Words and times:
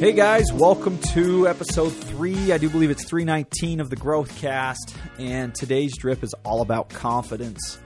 Hey 0.00 0.12
guys, 0.12 0.52
welcome 0.52 0.96
to 1.14 1.48
episode 1.48 1.90
three. 1.90 2.52
I 2.52 2.58
do 2.58 2.70
believe 2.70 2.90
it's 2.90 3.04
319 3.04 3.80
of 3.80 3.90
the 3.90 3.96
Growthcast, 3.96 4.94
and 5.18 5.52
today's 5.52 5.96
drip 5.98 6.22
is 6.22 6.32
all 6.44 6.60
about 6.60 6.88
confidence. 6.88 7.80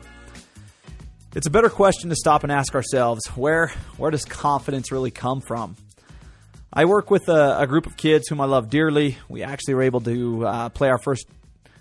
It's 1.35 1.47
a 1.47 1.51
better 1.51 1.71
question 1.71 2.11
to 2.11 2.15
stop 2.15 2.43
and 2.43 2.53
ask 2.53 2.75
ourselves 2.75 3.27
where, 3.29 3.69
where 3.97 4.11
does 4.11 4.27
confidence 4.27 4.93
really 4.93 5.11
come 5.11 5.41
from? 5.41 5.75
I 6.71 6.85
work 6.85 7.11
with 7.11 7.31
a, 7.31 7.61
a 7.61 7.67
group 7.67 7.87
of 7.87 7.97
kids 7.97 8.29
whom 8.29 8.43
I 8.43 8.45
love 8.45 8.69
dearly. 8.69 9.17
We 9.31 9.43
actually 9.43 9.73
were 9.73 9.85
able 9.85 10.03
to 10.03 10.47
uh, 10.47 10.69
play 10.69 10.91
our 10.91 10.99
first 10.99 11.27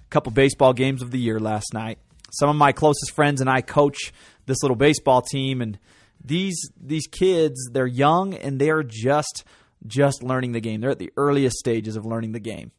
couple 0.09 0.31
baseball 0.31 0.71
games 0.71 1.01
of 1.01 1.11
the 1.11 1.19
year 1.19 1.41
last 1.41 1.73
night. 1.73 1.99
Some 2.39 2.47
of 2.47 2.55
my 2.55 2.71
closest 2.71 3.11
friends 3.11 3.41
and 3.41 3.49
I 3.49 3.59
coach 3.59 4.13
this 4.45 4.63
little 4.63 4.77
baseball 4.77 5.23
team, 5.23 5.61
and 5.61 5.77
these 6.23 6.55
these 6.79 7.07
kids, 7.07 7.69
they're 7.73 7.85
young 7.85 8.33
and 8.33 8.61
they're 8.61 8.83
just 8.83 9.43
just 9.85 10.23
learning 10.23 10.51
the 10.51 10.61
game. 10.61 10.81
They're 10.81 10.91
at 10.91 10.99
the 10.99 11.13
earliest 11.17 11.57
stages 11.57 11.95
of 11.95 12.05
learning 12.05 12.31
the 12.31 12.39
game. 12.39 12.71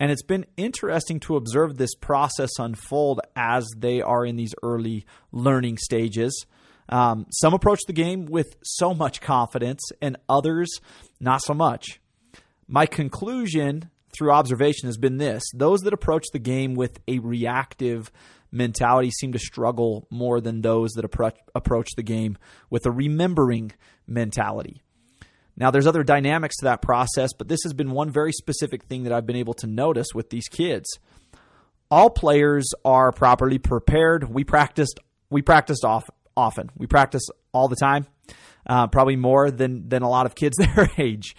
And 0.00 0.12
it's 0.12 0.22
been 0.22 0.46
interesting 0.56 1.18
to 1.20 1.36
observe 1.36 1.76
this 1.76 1.94
process 1.94 2.50
unfold 2.58 3.20
as 3.34 3.68
they 3.76 4.00
are 4.00 4.24
in 4.24 4.36
these 4.36 4.54
early 4.62 5.06
learning 5.32 5.78
stages. 5.78 6.46
Um, 6.88 7.26
some 7.30 7.52
approach 7.52 7.80
the 7.86 7.92
game 7.92 8.26
with 8.26 8.56
so 8.62 8.94
much 8.94 9.20
confidence, 9.20 9.82
and 10.00 10.16
others 10.28 10.68
not 11.20 11.42
so 11.42 11.52
much. 11.52 12.00
My 12.66 12.86
conclusion 12.86 13.90
through 14.16 14.32
observation 14.32 14.88
has 14.88 14.96
been 14.96 15.18
this 15.18 15.42
those 15.54 15.80
that 15.80 15.92
approach 15.92 16.24
the 16.32 16.38
game 16.38 16.74
with 16.74 16.98
a 17.06 17.18
reactive 17.18 18.10
mentality 18.50 19.10
seem 19.10 19.32
to 19.32 19.38
struggle 19.38 20.06
more 20.10 20.40
than 20.40 20.62
those 20.62 20.92
that 20.92 21.04
approach, 21.04 21.36
approach 21.54 21.88
the 21.96 22.02
game 22.02 22.38
with 22.70 22.86
a 22.86 22.90
remembering 22.90 23.72
mentality. 24.06 24.82
Now, 25.58 25.72
there's 25.72 25.88
other 25.88 26.04
dynamics 26.04 26.56
to 26.58 26.66
that 26.66 26.82
process, 26.82 27.30
but 27.36 27.48
this 27.48 27.60
has 27.64 27.72
been 27.72 27.90
one 27.90 28.10
very 28.10 28.32
specific 28.32 28.84
thing 28.84 29.02
that 29.02 29.12
I've 29.12 29.26
been 29.26 29.36
able 29.36 29.54
to 29.54 29.66
notice 29.66 30.08
with 30.14 30.30
these 30.30 30.46
kids. 30.48 30.86
All 31.90 32.10
players 32.10 32.70
are 32.84 33.10
properly 33.10 33.58
prepared. 33.58 34.28
We 34.28 34.44
practiced. 34.44 35.00
We 35.30 35.42
practiced 35.42 35.84
off 35.84 36.08
often. 36.36 36.70
We 36.76 36.86
practice 36.86 37.22
all 37.52 37.66
the 37.66 37.76
time, 37.76 38.06
uh, 38.68 38.86
probably 38.86 39.16
more 39.16 39.50
than 39.50 39.88
than 39.88 40.02
a 40.02 40.08
lot 40.08 40.26
of 40.26 40.36
kids 40.36 40.56
their 40.58 40.90
age. 40.96 41.34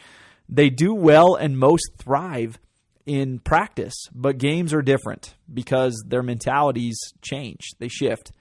They 0.50 0.70
do 0.70 0.94
well 0.94 1.36
and 1.36 1.58
most 1.58 1.92
thrive 1.98 2.60
in 3.06 3.40
practice, 3.40 3.96
but 4.14 4.38
games 4.38 4.74
are 4.74 4.82
different 4.82 5.36
because 5.52 6.04
their 6.06 6.24
mentalities 6.24 7.00
change. 7.22 7.70
They 7.80 7.88
shift. 7.88 8.32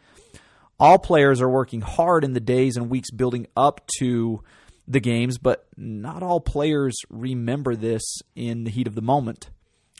All 0.80 0.98
players 0.98 1.40
are 1.40 1.48
working 1.48 1.82
hard 1.82 2.24
in 2.24 2.32
the 2.32 2.40
days 2.40 2.76
and 2.76 2.90
weeks 2.90 3.10
building 3.10 3.46
up 3.56 3.80
to 3.98 4.42
the 4.88 5.00
games, 5.00 5.38
but 5.38 5.66
not 5.76 6.22
all 6.22 6.40
players 6.40 6.96
remember 7.10 7.76
this 7.76 8.02
in 8.34 8.64
the 8.64 8.70
heat 8.70 8.86
of 8.86 8.94
the 8.94 9.02
moment 9.02 9.50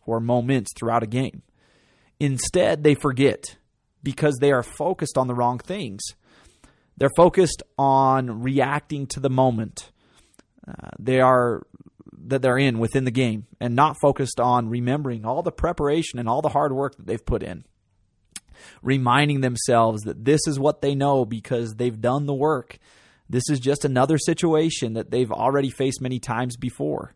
or 0.07 0.19
moments 0.19 0.73
throughout 0.77 1.03
a 1.03 1.07
game. 1.07 1.43
Instead, 2.19 2.83
they 2.83 2.95
forget 2.95 3.57
because 4.03 4.39
they 4.41 4.51
are 4.51 4.63
focused 4.63 5.19
on 5.19 5.27
the 5.27 5.35
wrong 5.35 5.59
things. 5.59 6.03
They're 6.97 7.11
focused 7.17 7.63
on 7.79 8.43
reacting 8.43 9.07
to 9.09 9.21
the 9.21 9.31
moment. 9.31 9.93
Uh, 10.67 10.89
they 10.99 11.21
are 11.21 11.63
that 12.27 12.43
they're 12.43 12.59
in 12.59 12.79
within 12.79 13.05
the 13.05 13.11
game 13.11 13.47
and 13.61 13.77
not 13.77 13.97
focused 14.03 14.41
on 14.41 14.69
remembering 14.69 15.25
all 15.25 15.43
the 15.43 15.53
preparation 15.53 16.19
and 16.19 16.29
all 16.29 16.43
the 16.43 16.49
hard 16.49 16.73
work 16.73 16.97
that 16.97 17.07
they've 17.07 17.25
put 17.25 17.43
in. 17.43 17.65
Reminding 18.83 19.41
themselves 19.41 20.03
that 20.03 20.25
this 20.25 20.41
is 20.47 20.59
what 20.59 20.83
they 20.83 20.95
know 20.95 21.25
because 21.25 21.75
they've 21.75 22.01
done 22.01 22.27
the 22.27 22.35
work 22.35 22.79
this 23.31 23.45
is 23.51 23.61
just 23.61 23.85
another 23.85 24.19
situation 24.19 24.95
that 24.95 25.11
they've 25.11 25.31
already 25.31 25.71
faced 25.71 26.01
many 26.01 26.19
times 26.19 26.57
before. 26.57 27.15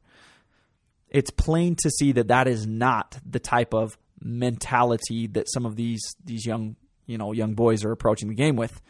It's 1.08 1.30
plain 1.30 1.76
to 1.82 1.90
see 1.90 2.12
that 2.12 2.28
that 2.28 2.48
is 2.48 2.66
not 2.66 3.18
the 3.28 3.38
type 3.38 3.74
of 3.74 3.96
mentality 4.20 5.26
that 5.26 5.50
some 5.50 5.66
of 5.66 5.76
these 5.76 6.00
these 6.24 6.46
young 6.46 6.76
you 7.06 7.18
know 7.18 7.32
young 7.32 7.54
boys 7.54 7.84
are 7.84 7.92
approaching 7.92 8.28
the 8.28 8.34
game 8.34 8.56
with. 8.56 8.80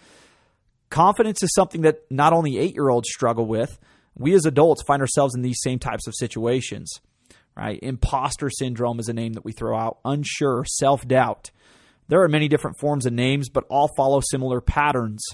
Confidence 0.91 1.43
is 1.43 1.55
something 1.55 1.83
that 1.83 2.03
not 2.10 2.33
only 2.33 2.59
eight 2.59 2.75
year 2.75 2.91
olds 2.91 3.09
struggle 3.09 3.47
with. 3.47 3.78
We 4.15 4.34
as 4.34 4.44
adults 4.44 4.83
find 4.83 5.00
ourselves 5.00 5.34
in 5.34 5.41
these 5.41 5.60
same 5.62 5.78
types 5.78 6.06
of 6.06 6.15
situations. 6.15 7.00
Right? 7.56 7.78
Imposter 7.83 8.50
syndrome 8.50 8.99
is 8.99 9.09
a 9.09 9.12
name 9.12 9.34
that 9.34 9.44
we 9.44 9.53
throw 9.53 9.77
out. 9.77 9.99
Unsure, 10.04 10.65
self 10.66 11.06
doubt. 11.06 11.50
There 12.09 12.22
are 12.22 12.28
many 12.28 12.49
different 12.49 12.78
forms 12.78 13.06
of 13.06 13.12
names, 13.12 13.49
but 13.49 13.65
all 13.71 13.89
follow 13.97 14.21
similar 14.21 14.60
patterns 14.60 15.25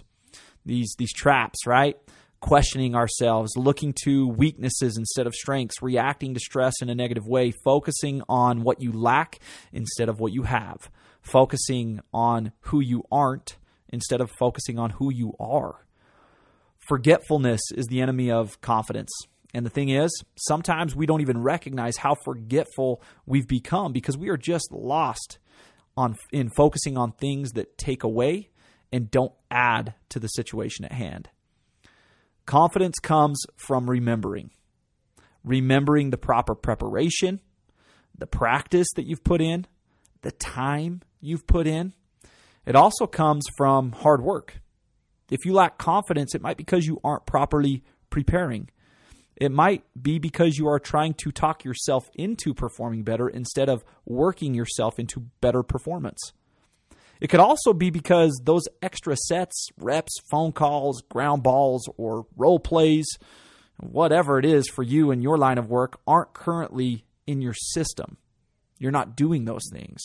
these 0.65 0.95
these 0.99 1.13
traps, 1.13 1.67
right? 1.67 1.97
Questioning 2.41 2.95
ourselves, 2.95 3.57
looking 3.57 3.93
to 4.05 4.29
weaknesses 4.29 4.97
instead 4.97 5.27
of 5.27 5.35
strengths, 5.35 5.83
reacting 5.83 6.35
to 6.35 6.41
stress 6.41 6.75
in 6.81 6.89
a 6.89 6.95
negative 6.95 7.27
way, 7.27 7.53
focusing 7.65 8.23
on 8.29 8.63
what 8.63 8.81
you 8.81 8.93
lack 8.93 9.41
instead 9.73 10.09
of 10.09 10.21
what 10.21 10.33
you 10.33 10.45
have, 10.45 10.91
focusing 11.21 12.01
on 12.13 12.53
who 12.61 12.81
you 12.81 13.03
aren't 13.11 13.57
instead 13.89 14.21
of 14.21 14.31
focusing 14.39 14.79
on 14.79 14.91
who 14.91 15.13
you 15.13 15.33
are. 15.41 15.85
Forgetfulness 16.79 17.61
is 17.75 17.87
the 17.87 18.01
enemy 18.01 18.31
of 18.31 18.61
confidence. 18.61 19.11
And 19.55 19.65
the 19.65 19.71
thing 19.71 19.89
is, 19.89 20.11
sometimes 20.37 20.95
we 20.95 21.07
don't 21.07 21.21
even 21.21 21.43
recognize 21.43 21.97
how 21.97 22.15
forgetful 22.15 23.03
we've 23.27 23.49
become 23.49 23.93
because 23.93 24.17
we 24.17 24.29
are 24.29 24.37
just 24.37 24.71
lost 24.73 25.39
on 25.97 26.17
in 26.33 26.51
focusing 26.51 26.97
on 26.97 27.13
things 27.13 27.53
that 27.53 27.77
take 27.77 28.05
away 28.05 28.51
and 28.93 29.11
don't 29.11 29.33
add 29.51 29.95
to 30.11 30.19
the 30.19 30.29
situation 30.29 30.85
at 30.85 30.93
hand. 30.93 31.29
Confidence 32.47 32.99
comes 32.99 33.45
from 33.57 33.91
remembering, 33.91 34.51
remembering 35.45 36.11
the 36.11 36.17
proper 36.17 36.55
preparation, 36.55 37.41
the 38.17 38.27
practice 38.27 38.89
that 38.97 39.07
you've 39.07 39.25
put 39.25 39.41
in, 39.41 39.67
the 40.23 40.33
time 40.33 41.03
you've 41.21 41.47
put 41.47 41.67
in. 41.67 41.93
It 42.65 42.75
also 42.75 43.07
comes 43.07 43.45
from 43.57 43.93
hard 43.93 44.23
work. 44.23 44.61
If 45.31 45.45
you 45.45 45.53
lack 45.53 45.79
confidence, 45.79 46.35
it 46.35 46.43
might 46.43 46.57
be 46.57 46.65
because 46.65 46.87
you 46.87 47.01
aren't 47.05 47.27
properly 47.27 47.85
preparing. 48.11 48.71
It 49.37 49.53
might 49.53 49.85
be 50.01 50.19
because 50.19 50.59
you 50.59 50.67
are 50.69 50.81
trying 50.81 51.15
to 51.15 51.31
talk 51.31 51.65
yourself 51.65 52.09
into 52.15 52.55
performing 52.55 53.05
better 53.05 53.29
instead 53.29 53.69
of 53.69 53.85
working 54.05 54.55
yourself 54.55 54.99
into 54.99 55.27
better 55.41 55.63
performance. 55.63 56.33
It 57.21 57.29
could 57.29 57.41
also 57.41 57.73
be 57.73 57.91
because 57.91 58.41
those 58.45 58.65
extra 58.83 59.17
sets, 59.17 59.69
reps, 59.79 60.13
phone 60.31 60.53
calls, 60.53 61.03
ground 61.09 61.43
balls, 61.43 61.89
or 61.97 62.27
role 62.37 62.61
plays, 62.61 63.07
whatever 63.79 64.39
it 64.39 64.45
is 64.45 64.69
for 64.69 64.83
you 64.83 65.11
in 65.11 65.23
your 65.23 65.37
line 65.37 65.59
of 65.59 65.69
work, 65.69 66.01
aren't 66.07 66.33
currently 66.33 67.05
in 67.27 67.41
your 67.41 67.55
system. 67.55 68.17
You're 68.79 68.93
not 68.93 69.17
doing 69.17 69.45
those 69.45 69.69
things. 69.73 70.01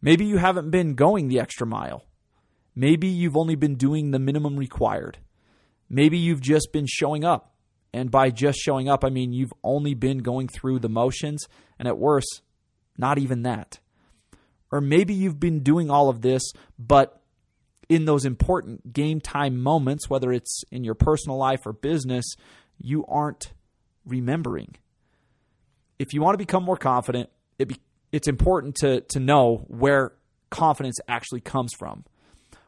Maybe 0.00 0.24
you 0.24 0.38
haven't 0.38 0.70
been 0.70 0.94
going 0.94 1.28
the 1.28 1.40
extra 1.40 1.66
mile. 1.66 2.04
Maybe 2.74 3.08
you've 3.08 3.36
only 3.36 3.56
been 3.56 3.76
doing 3.76 4.10
the 4.10 4.18
minimum 4.18 4.56
required. 4.56 5.18
Maybe 5.88 6.18
you've 6.18 6.40
just 6.40 6.72
been 6.72 6.86
showing 6.86 7.24
up. 7.24 7.54
And 7.92 8.10
by 8.10 8.30
just 8.30 8.58
showing 8.58 8.88
up, 8.88 9.04
I 9.04 9.08
mean 9.08 9.32
you've 9.32 9.54
only 9.64 9.94
been 9.94 10.18
going 10.18 10.48
through 10.48 10.80
the 10.80 10.88
motions, 10.88 11.46
and 11.78 11.88
at 11.88 11.98
worst, 11.98 12.42
not 12.98 13.18
even 13.18 13.42
that. 13.42 13.78
Or 14.76 14.82
maybe 14.82 15.14
you've 15.14 15.40
been 15.40 15.60
doing 15.60 15.90
all 15.90 16.10
of 16.10 16.20
this, 16.20 16.42
but 16.78 17.22
in 17.88 18.04
those 18.04 18.26
important 18.26 18.92
game 18.92 19.22
time 19.22 19.58
moments, 19.58 20.10
whether 20.10 20.30
it's 20.32 20.64
in 20.70 20.84
your 20.84 20.94
personal 20.94 21.38
life 21.38 21.60
or 21.64 21.72
business, 21.72 22.26
you 22.78 23.06
aren't 23.08 23.54
remembering. 24.04 24.76
If 25.98 26.12
you 26.12 26.20
want 26.20 26.34
to 26.34 26.38
become 26.38 26.62
more 26.62 26.76
confident, 26.76 27.30
it 27.58 27.68
be, 27.68 27.80
it's 28.12 28.28
important 28.28 28.74
to, 28.76 29.00
to 29.00 29.18
know 29.18 29.64
where 29.68 30.12
confidence 30.50 30.96
actually 31.08 31.40
comes 31.40 31.72
from. 31.78 32.04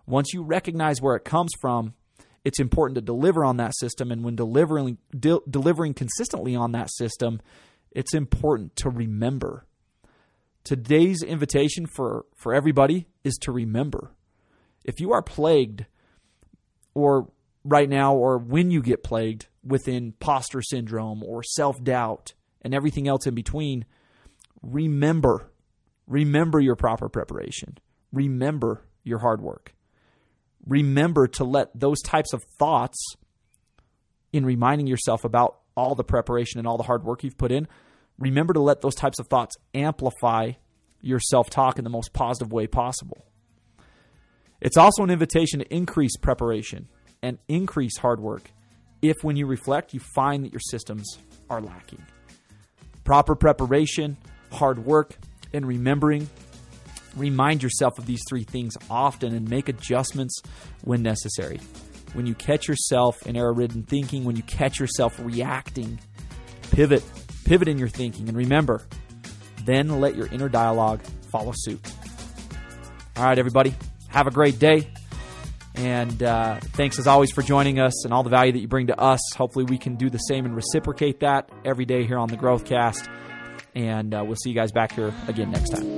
Once 0.06 0.32
you 0.32 0.42
recognize 0.42 1.02
where 1.02 1.14
it 1.14 1.26
comes 1.26 1.50
from, 1.60 1.92
it's 2.42 2.58
important 2.58 2.94
to 2.94 3.02
deliver 3.02 3.44
on 3.44 3.58
that 3.58 3.76
system. 3.76 4.10
And 4.10 4.24
when 4.24 4.34
delivering, 4.34 4.96
de- 5.10 5.40
delivering 5.50 5.92
consistently 5.92 6.56
on 6.56 6.72
that 6.72 6.90
system, 6.90 7.42
it's 7.90 8.14
important 8.14 8.76
to 8.76 8.88
remember 8.88 9.66
Today's 10.68 11.22
invitation 11.22 11.86
for, 11.86 12.26
for 12.34 12.52
everybody 12.52 13.06
is 13.24 13.38
to 13.38 13.52
remember. 13.52 14.10
If 14.84 15.00
you 15.00 15.14
are 15.14 15.22
plagued, 15.22 15.86
or 16.92 17.30
right 17.64 17.88
now, 17.88 18.14
or 18.14 18.36
when 18.36 18.70
you 18.70 18.82
get 18.82 19.02
plagued 19.02 19.46
with 19.64 19.88
imposter 19.88 20.60
syndrome 20.60 21.22
or 21.22 21.42
self 21.42 21.82
doubt 21.82 22.34
and 22.60 22.74
everything 22.74 23.08
else 23.08 23.26
in 23.26 23.34
between, 23.34 23.86
remember. 24.60 25.50
Remember 26.06 26.60
your 26.60 26.76
proper 26.76 27.08
preparation. 27.08 27.78
Remember 28.12 28.84
your 29.04 29.20
hard 29.20 29.40
work. 29.40 29.74
Remember 30.66 31.26
to 31.28 31.44
let 31.44 31.70
those 31.74 32.02
types 32.02 32.34
of 32.34 32.42
thoughts, 32.58 33.02
in 34.34 34.44
reminding 34.44 34.86
yourself 34.86 35.24
about 35.24 35.60
all 35.74 35.94
the 35.94 36.04
preparation 36.04 36.58
and 36.58 36.68
all 36.68 36.76
the 36.76 36.82
hard 36.82 37.04
work 37.04 37.24
you've 37.24 37.38
put 37.38 37.52
in, 37.52 37.66
remember 38.18 38.54
to 38.54 38.60
let 38.60 38.80
those 38.80 38.94
types 38.94 39.18
of 39.18 39.28
thoughts 39.28 39.56
amplify 39.74 40.52
your 41.00 41.20
self 41.20 41.50
talk 41.50 41.78
in 41.78 41.84
the 41.84 41.90
most 41.90 42.12
positive 42.12 42.52
way 42.52 42.66
possible. 42.66 43.24
It's 44.60 44.76
also 44.76 45.04
an 45.04 45.10
invitation 45.10 45.60
to 45.60 45.74
increase 45.74 46.16
preparation 46.16 46.88
and 47.22 47.38
increase 47.48 47.98
hard 47.98 48.20
work 48.20 48.50
if, 49.02 49.16
when 49.22 49.36
you 49.36 49.46
reflect, 49.46 49.94
you 49.94 50.00
find 50.00 50.44
that 50.44 50.52
your 50.52 50.60
systems 50.60 51.18
are 51.50 51.60
lacking. 51.60 52.04
proper 53.04 53.34
preparation, 53.34 54.16
hard 54.52 54.84
work, 54.84 55.16
and 55.52 55.66
remembering. 55.66 56.28
Remind 57.16 57.62
yourself 57.62 57.98
of 57.98 58.06
these 58.06 58.20
three 58.28 58.44
things 58.44 58.74
often 58.90 59.34
and 59.34 59.48
make 59.48 59.68
adjustments 59.68 60.42
when 60.82 61.02
necessary. 61.02 61.58
When 62.12 62.26
you 62.26 62.34
catch 62.34 62.68
yourself 62.68 63.26
in 63.26 63.36
error 63.36 63.52
ridden 63.52 63.82
thinking, 63.82 64.24
when 64.24 64.36
you 64.36 64.42
catch 64.42 64.78
yourself 64.78 65.18
reacting, 65.20 65.98
pivot, 66.70 67.02
pivot 67.48 67.66
in 67.66 67.78
your 67.78 67.88
thinking. 67.88 68.28
And 68.28 68.36
remember, 68.36 68.86
then 69.64 70.00
let 70.00 70.14
your 70.14 70.26
inner 70.26 70.50
dialogue 70.50 71.00
follow 71.30 71.52
suit. 71.54 71.80
All 73.16 73.24
right, 73.24 73.38
everybody, 73.38 73.74
have 74.08 74.26
a 74.26 74.30
great 74.30 74.58
day. 74.58 74.92
And 75.74 76.22
uh, 76.22 76.58
thanks 76.60 76.98
as 76.98 77.06
always 77.06 77.30
for 77.32 77.40
joining 77.40 77.78
us 77.78 78.04
and 78.04 78.12
all 78.12 78.22
the 78.22 78.30
value 78.30 78.52
that 78.52 78.58
you 78.58 78.68
bring 78.68 78.88
to 78.88 79.00
us. 79.00 79.20
Hopefully, 79.36 79.64
we 79.64 79.78
can 79.78 79.96
do 79.96 80.10
the 80.10 80.18
same 80.18 80.44
and 80.44 80.54
reciprocate 80.54 81.20
that 81.20 81.48
every 81.64 81.84
day 81.84 82.04
here 82.04 82.18
on 82.18 82.28
the 82.28 82.36
Growthcast. 82.36 83.08
And 83.74 84.12
uh, 84.12 84.24
we'll 84.26 84.36
see 84.36 84.50
you 84.50 84.56
guys 84.56 84.72
back 84.72 84.92
here 84.92 85.14
again 85.28 85.50
next 85.50 85.70
time. 85.70 85.97